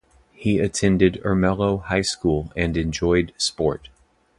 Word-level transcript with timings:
He 0.33 0.57
attended 0.57 1.21
Ermelo 1.23 1.83
High 1.85 2.01
School 2.01 2.51
and 2.55 2.75
enjoyed 2.75 3.33
sport. 3.37 3.89